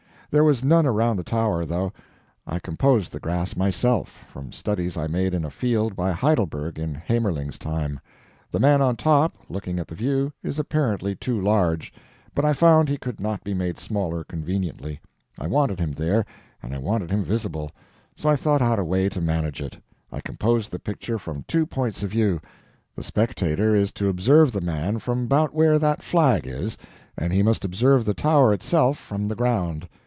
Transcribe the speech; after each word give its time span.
There 0.33 0.45
was 0.45 0.63
none 0.63 0.85
around 0.85 1.17
the 1.17 1.25
tower, 1.25 1.65
though; 1.65 1.91
I 2.47 2.57
composed 2.59 3.11
the 3.11 3.19
grass 3.19 3.57
myself, 3.57 4.23
from 4.31 4.53
studies 4.53 4.95
I 4.95 5.07
made 5.07 5.33
in 5.33 5.43
a 5.43 5.49
field 5.49 5.93
by 5.93 6.13
Heidelberg 6.13 6.79
in 6.79 6.95
Haemmerling's 6.95 7.57
time. 7.57 7.99
The 8.49 8.57
man 8.57 8.81
on 8.81 8.95
top, 8.95 9.33
looking 9.49 9.77
at 9.77 9.89
the 9.89 9.95
view, 9.95 10.31
is 10.41 10.57
apparently 10.57 11.15
too 11.15 11.41
large, 11.41 11.91
but 12.33 12.45
I 12.45 12.53
found 12.53 12.87
he 12.87 12.95
could 12.95 13.19
not 13.19 13.43
be 13.43 13.53
made 13.53 13.77
smaller, 13.77 14.23
conveniently. 14.23 15.01
I 15.37 15.47
wanted 15.47 15.81
him 15.81 15.91
there, 15.91 16.25
and 16.63 16.73
I 16.73 16.77
wanted 16.77 17.11
him 17.11 17.25
visible, 17.25 17.69
so 18.15 18.29
I 18.29 18.37
thought 18.37 18.61
out 18.61 18.79
a 18.79 18.85
way 18.85 19.09
to 19.09 19.19
manage 19.19 19.61
it; 19.61 19.75
I 20.13 20.21
composed 20.21 20.71
the 20.71 20.79
picture 20.79 21.19
from 21.19 21.43
two 21.45 21.65
points 21.65 22.03
of 22.03 22.11
view; 22.11 22.39
the 22.95 23.03
spectator 23.03 23.75
is 23.75 23.91
to 23.91 24.07
observe 24.07 24.53
the 24.53 24.61
man 24.61 24.99
from 24.99 25.27
bout 25.27 25.53
where 25.53 25.77
that 25.77 26.01
flag 26.01 26.47
is, 26.47 26.77
and 27.17 27.33
he 27.33 27.43
must 27.43 27.65
observe 27.65 28.05
the 28.05 28.13
tower 28.13 28.53
itself 28.53 28.97
from 28.97 29.27
the 29.27 29.35
ground. 29.35 29.89